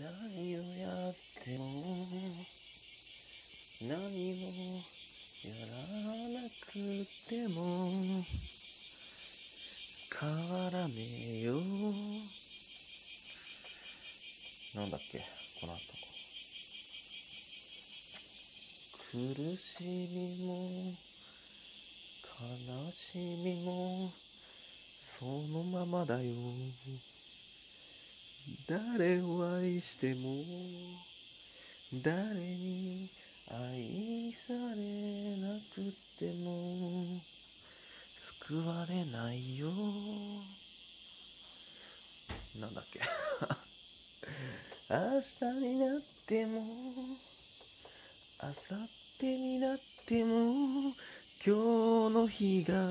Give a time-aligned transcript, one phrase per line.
[0.00, 1.14] 何をやっ
[1.44, 1.66] ても
[3.82, 4.80] 何も
[5.44, 5.72] やら
[6.40, 8.24] なくても
[10.18, 11.60] 変わらねえよ。
[14.74, 15.18] なんだっけ
[15.60, 15.80] この後。
[19.10, 19.18] 苦
[19.58, 20.94] しみも
[22.40, 24.10] 悲しみも
[25.18, 26.32] そのままだよ。
[28.68, 30.44] 誰を愛しても
[32.02, 33.10] 誰に
[33.50, 37.20] 愛されなくても
[38.46, 39.68] 救われないよ。
[42.60, 43.00] なんだっけ。
[44.88, 46.64] 明日になっても
[48.42, 50.92] 明後日になっても
[51.44, 52.88] 今日の日が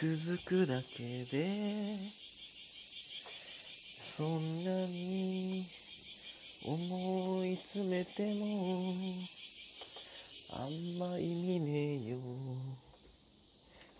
[0.00, 2.29] 続くだけで
[4.20, 5.64] そんなに
[6.62, 8.92] 思い詰めても
[10.52, 12.18] あんま意味ねえよ。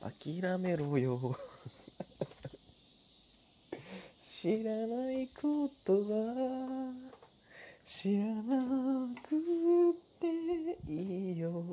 [0.02, 1.38] 諦めろよ。
[4.42, 6.92] 知らないことは
[7.86, 10.26] 知らなくて
[10.86, 11.64] いいよ。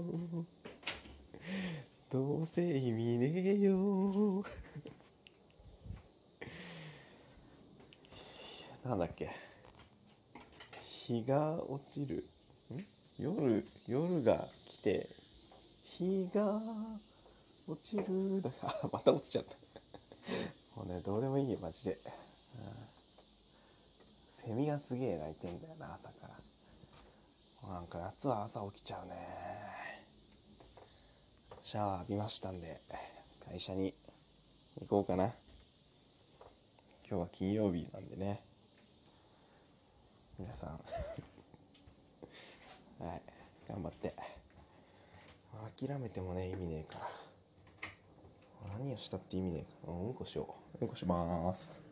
[2.10, 4.46] どうせ意味ねえよ。
[8.88, 9.30] なんだっけ？
[11.08, 12.24] 日が落ちる。
[12.74, 12.86] ん？
[13.20, 15.10] 夜夜が来て
[15.84, 16.62] 日が
[17.68, 19.56] 落ちるだ あまた落ちちゃった。
[20.76, 22.00] もうねどうでもいいよマジで、
[24.42, 27.70] セミがすげえ鳴いてんだよな朝から。
[27.70, 29.16] なんか夏は朝起きちゃうね。
[31.64, 32.82] シャワー浴びましたんで
[33.44, 33.94] 会社に
[34.80, 35.26] 行こうかな。
[37.10, 38.44] 今日は金曜日なんでね。
[40.40, 40.70] 皆さん。
[43.04, 43.22] はい。
[43.68, 44.14] 頑張って。
[45.80, 47.10] 諦めてもね意味ねえから。
[48.78, 49.94] 何をしたって意味ねえから。
[49.94, 50.84] うんこしよう。
[50.84, 51.87] うんこします。